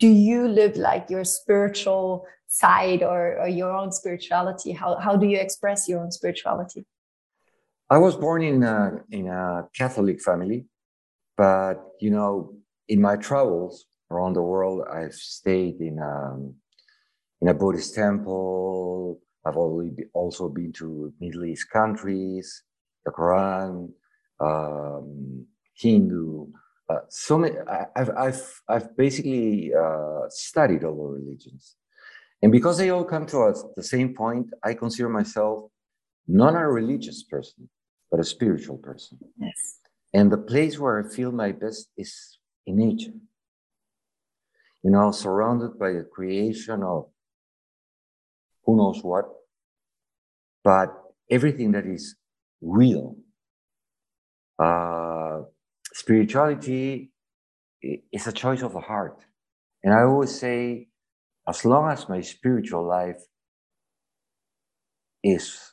[0.00, 4.72] do you live like your spiritual side or, or your own spirituality?
[4.72, 6.86] How how do you express your own spirituality?
[7.90, 10.66] I was born in a, in a Catholic family,
[11.36, 12.54] but you know
[12.88, 16.54] in my travels around the world, I've stayed in um,
[17.40, 19.20] in a Buddhist temple.
[19.46, 22.62] I've also been to Middle East countries,
[23.04, 23.90] the Quran,
[24.40, 26.46] um, Hindu.
[26.88, 31.76] Uh, so many, I, have I've I've basically uh, studied all the religions,
[32.42, 35.70] and because they all come to us the same point, I consider myself
[36.26, 37.68] not a religious person,
[38.10, 39.18] but a spiritual person.
[39.38, 39.80] Yes.
[40.14, 43.12] And the place where I feel my best is in nature.
[44.82, 47.08] You know, surrounded by the creation of
[48.64, 49.26] who knows what,
[50.62, 50.88] but
[51.30, 52.16] everything that is
[52.60, 53.16] real.
[54.58, 55.42] Uh,
[55.92, 57.10] spirituality
[57.82, 59.18] is a choice of the heart.
[59.82, 60.88] And I always say,
[61.48, 63.20] as long as my spiritual life
[65.22, 65.72] is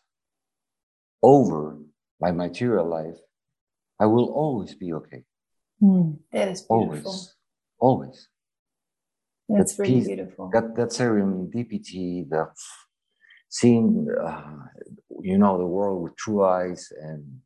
[1.23, 1.77] over
[2.19, 3.17] my material life,
[3.99, 5.23] I will always be okay.
[5.81, 7.11] Mm, that is beautiful.
[7.11, 7.35] Always,
[7.79, 8.27] always.
[9.49, 10.49] That's that really peace, beautiful.
[10.53, 12.53] That that serendipity, that
[13.49, 14.57] seeing, uh,
[15.21, 17.41] you know, the world with true eyes, and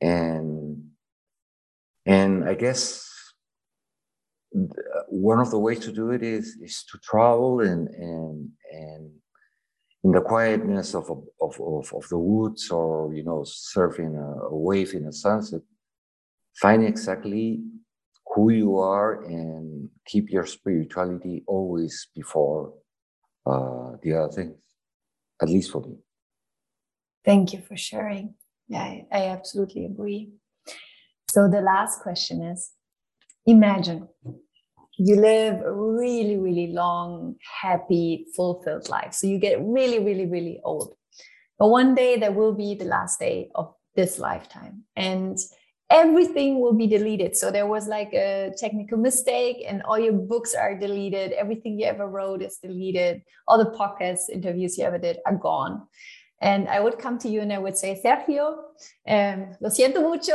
[0.00, 0.90] and
[2.06, 3.06] and I guess
[5.08, 9.10] one of the ways to do it is is to travel and and and
[10.02, 11.08] in the quietness of
[11.40, 15.60] of of, of the woods or you know surfing a, a wave in a sunset
[16.60, 17.62] find exactly
[18.34, 22.72] who you are and keep your spirituality always before
[23.46, 24.56] uh, the other things
[25.42, 25.96] at least for me
[27.24, 28.34] thank you for sharing
[28.68, 30.30] yeah I, I absolutely agree
[31.30, 32.72] so the last question is
[33.46, 34.08] imagine
[35.02, 39.14] you live a really, really long, happy, fulfilled life.
[39.14, 40.94] So you get really, really, really old.
[41.58, 45.38] But one day there will be the last day of this lifetime and
[45.90, 47.36] everything will be deleted.
[47.36, 51.32] So there was like a technical mistake and all your books are deleted.
[51.32, 53.22] Everything you ever wrote is deleted.
[53.48, 55.82] All the podcast interviews you ever did are gone.
[56.40, 58.56] And I would come to you and I would say, Sergio,
[59.06, 60.32] um, lo siento mucho,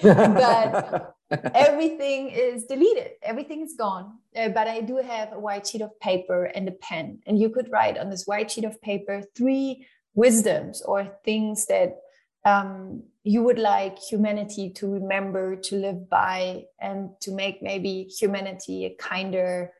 [0.02, 1.14] but
[1.54, 5.90] everything is deleted everything is gone uh, but i do have a white sheet of
[6.00, 9.86] paper and a pen and you could write on this white sheet of paper three
[10.14, 11.98] wisdoms or things that
[12.44, 18.86] um, you would like humanity to remember to live by and to make maybe humanity
[18.86, 19.72] a kinder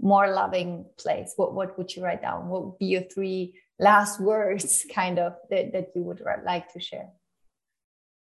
[0.00, 1.34] more loving place?
[1.36, 2.48] What, what would you write down?
[2.48, 6.80] What would be your three last words kind of that, that you would like to
[6.80, 7.10] share?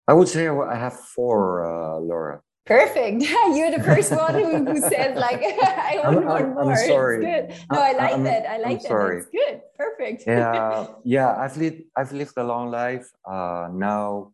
[0.08, 3.24] I would say i have four uh, laura Perfect.
[3.58, 6.72] You're the first one who, who says like I want one more.
[6.72, 7.26] I'm sorry.
[7.26, 7.66] It's good.
[7.72, 8.46] No, I like I'm, that.
[8.46, 8.84] I like I'm that.
[8.84, 9.16] Sorry.
[9.18, 9.62] That's good.
[9.76, 10.24] Perfect.
[10.28, 11.36] Yeah, yeah.
[11.36, 13.10] I've lived I've lived a long life.
[13.26, 14.34] Uh, now,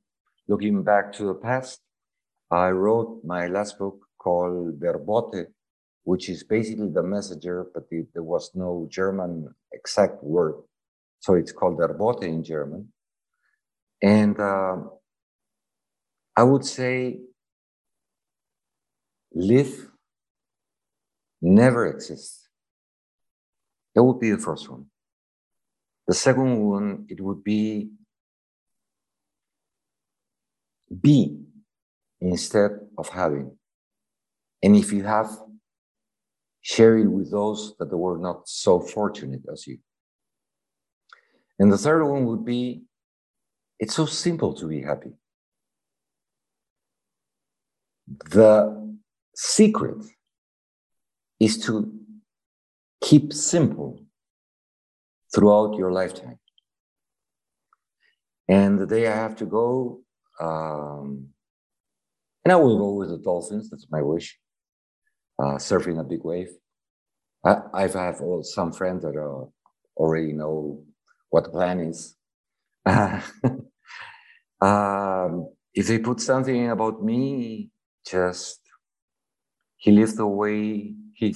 [0.49, 1.79] looking back to the past,
[2.51, 5.47] I wrote my last book called Der Bote,
[6.03, 10.55] which is basically the messenger, but it, there was no German exact word,
[11.21, 12.91] so it's called Der Bote in German.
[14.01, 14.75] And uh,
[16.35, 17.21] I would say
[19.35, 19.89] live
[21.41, 22.47] never exists.
[23.93, 24.85] That would be the first one.
[26.07, 27.89] The second one, it would be
[31.01, 31.37] be
[32.21, 33.57] instead of having.
[34.63, 35.29] And if you have,
[36.61, 39.79] share it with those that were not so fortunate as you.
[41.59, 42.83] And the third one would be
[43.79, 45.11] it's so simple to be happy.
[48.07, 48.84] The
[49.35, 50.05] secret
[51.39, 51.93] is to
[53.01, 54.01] keep simple
[55.33, 56.39] throughout your lifetime.
[58.47, 60.01] And the day I have to go,
[60.39, 61.29] um,
[62.43, 64.39] and I will go with the dolphins, that's my wish,
[65.39, 66.49] uh, surfing a big wave.
[67.43, 69.45] I, I've have some friends that uh,
[69.97, 70.83] already know
[71.29, 72.15] what the plan is.
[74.61, 77.71] um, if they put something about me,
[78.05, 78.59] just
[79.85, 81.35] he lived the way he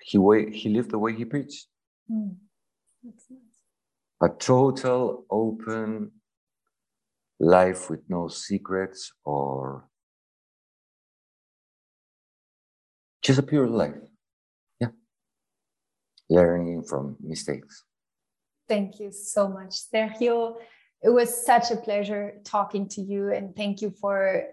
[0.00, 1.66] he way he lived the way he preached.
[2.10, 2.36] Mm.
[3.04, 3.28] Nice.
[4.22, 6.10] A total open
[7.38, 9.88] life with no secrets or
[13.20, 14.02] just a pure life.
[14.80, 14.92] Yeah.
[16.30, 17.84] Learning from mistakes.
[18.68, 20.54] Thank you so much, Sergio.
[21.02, 24.44] It was such a pleasure talking to you, and thank you for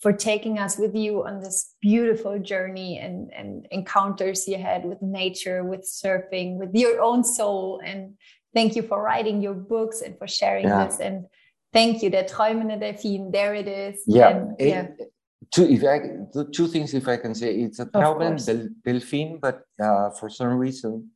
[0.00, 5.00] for taking us with you on this beautiful journey and, and encounters you had with
[5.02, 7.80] nature, with surfing, with your own soul.
[7.84, 8.14] And
[8.54, 10.86] thank you for writing your books and for sharing yeah.
[10.86, 11.00] this.
[11.00, 11.26] And
[11.72, 13.30] thank you, the träumende Delphin.
[13.32, 14.02] There it is.
[14.06, 14.28] Yeah.
[14.28, 15.06] And, it, yeah.
[15.50, 20.10] Two, if I, two things, if I can say, it's a träumende Delphin, but uh,
[20.10, 21.10] for some reason,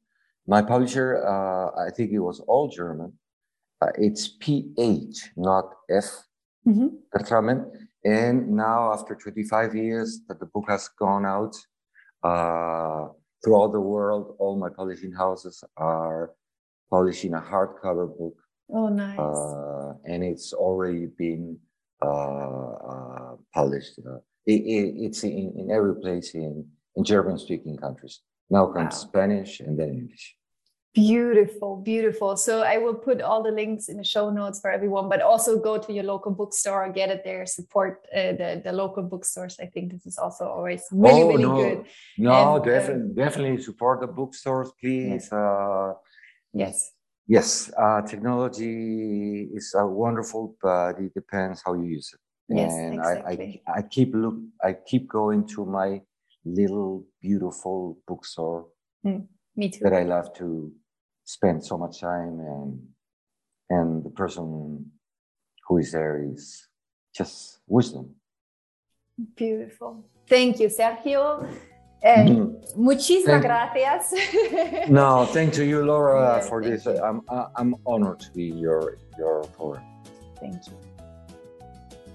[0.46, 3.12] my publisher, uh, I think it was all German.
[3.80, 6.24] Uh, it's PH, not F.
[6.66, 6.88] Mm-hmm.
[8.04, 11.54] And now, after 25 years that the book has gone out
[12.24, 13.08] uh,
[13.44, 16.32] throughout the world, all my publishing houses are
[16.90, 18.34] publishing a hardcover book.
[18.70, 19.18] Oh, nice.
[19.18, 21.58] Uh, and it's already been
[22.02, 24.00] uh, uh published.
[24.04, 28.20] Uh, it, it, it's in, in every place in, in German speaking countries.
[28.50, 29.08] Now comes wow.
[29.08, 30.36] Spanish and then English.
[30.94, 32.36] Beautiful, beautiful.
[32.36, 35.58] So I will put all the links in the show notes for everyone, but also
[35.58, 39.56] go to your local bookstore, get it there, support uh, the the local bookstores.
[39.58, 41.56] I think this is also always really, oh, really no.
[41.56, 41.86] good.
[42.18, 45.30] No, and, definitely, uh, definitely support the bookstores, please.
[45.30, 45.32] Yes.
[45.32, 45.92] Uh,
[46.52, 46.92] yes.
[47.26, 52.20] Yes, uh, technology is uh, wonderful, but it depends how you use it.
[52.54, 53.62] Yes, and exactly.
[53.66, 56.02] I, I, I keep look, I keep going to my
[56.44, 58.66] little beautiful bookstore.
[59.06, 59.26] Mm,
[59.56, 59.84] me too.
[59.84, 60.72] That I love to
[61.34, 62.70] spend so much time and
[63.70, 64.90] and the person
[65.66, 66.68] who is there is
[67.16, 68.14] just wisdom
[69.36, 71.46] beautiful thank you sergio
[72.04, 72.56] Eh, mm.
[72.76, 74.12] Muchísimas gracias.
[74.88, 76.84] no, thank you, Laura, yeah, for this.
[76.84, 76.98] You.
[76.98, 77.22] I'm
[77.56, 79.84] I'm honored to be your your program.
[80.40, 80.72] Thank you.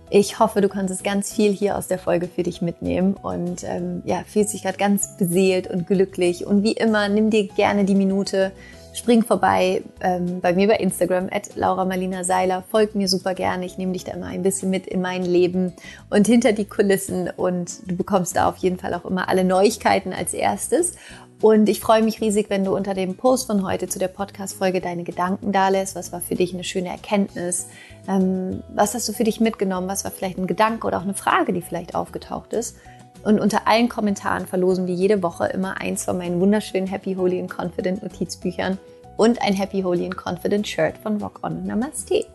[0.09, 4.01] Ich hoffe, du konntest ganz viel hier aus der Folge für dich mitnehmen und ähm,
[4.05, 6.45] ja, fühlst dich gerade ganz beseelt und glücklich.
[6.45, 8.51] Und wie immer, nimm dir gerne die Minute,
[8.97, 12.63] spring vorbei ähm, bei mir bei Instagram, at Laura Marlina Seiler.
[12.69, 13.65] Folg mir super gerne.
[13.65, 15.73] Ich nehme dich da immer ein bisschen mit in mein Leben
[16.09, 17.29] und hinter die Kulissen.
[17.29, 20.93] Und du bekommst da auf jeden Fall auch immer alle Neuigkeiten als erstes.
[21.39, 24.81] Und ich freue mich riesig, wenn du unter dem Post von heute zu der Podcast-Folge
[24.81, 25.95] deine Gedanken da lässt.
[25.95, 27.67] Was war für dich eine schöne Erkenntnis?
[28.07, 29.87] Ähm, was hast du für dich mitgenommen?
[29.87, 32.77] Was war vielleicht ein Gedanke oder auch eine Frage, die vielleicht aufgetaucht ist?
[33.23, 37.39] Und unter allen Kommentaren verlosen wir jede Woche immer eins von meinen wunderschönen Happy, Holy
[37.39, 38.77] and Confident Notizbüchern
[39.17, 42.25] und ein Happy, Holy and Confident Shirt von Rock On Namaste.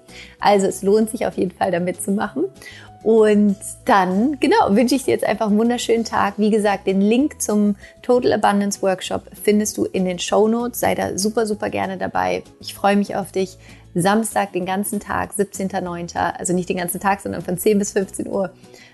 [0.41, 2.45] Also es lohnt sich auf jeden Fall da mitzumachen.
[3.03, 6.35] Und dann, genau, wünsche ich dir jetzt einfach einen wunderschönen Tag.
[6.37, 10.79] Wie gesagt, den Link zum Total Abundance Workshop findest du in den Show Notes.
[10.79, 12.45] Sei da super, super gerne dabei.
[12.61, 13.59] Ich freue mich auf dich.
[13.95, 18.27] Samstag, den ganzen Tag, 17.09., also nicht den ganzen Tag, sondern von 10 bis 15
[18.27, 18.51] Uhr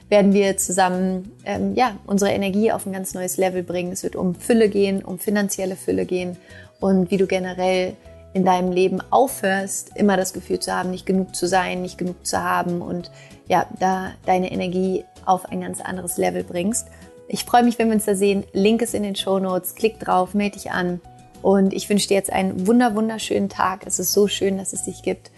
[0.08, 3.92] werden wir zusammen ähm, ja, unsere Energie auf ein ganz neues Level bringen.
[3.92, 6.36] Es wird um Fülle gehen, um finanzielle Fülle gehen
[6.80, 7.94] und wie du generell
[8.34, 12.26] in deinem Leben aufhörst, immer das Gefühl zu haben, nicht genug zu sein, nicht genug
[12.26, 13.10] zu haben und
[13.48, 16.86] ja, da deine Energie auf ein ganz anderes Level bringst.
[17.28, 18.44] Ich freue mich, wenn wir uns da sehen.
[18.52, 19.74] Link ist in den Show Notes.
[19.74, 21.00] Klick drauf, melde dich an.
[21.42, 23.86] Und ich wünsche dir jetzt einen wunder, wunderschönen Tag.
[23.86, 25.30] Es ist so schön, dass es dich gibt.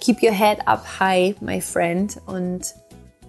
[0.00, 2.16] Keep your head up high, my friend.
[2.26, 2.74] Und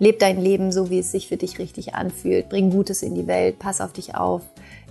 [0.03, 2.49] Leb dein Leben so, wie es sich für dich richtig anfühlt.
[2.49, 3.57] Bring Gutes in die Welt.
[3.57, 4.41] Pass auf dich auf.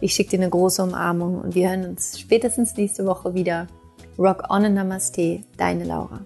[0.00, 3.66] Ich schicke dir eine große Umarmung und wir hören uns spätestens nächste Woche wieder.
[4.18, 6.24] Rock on and Namaste, deine Laura.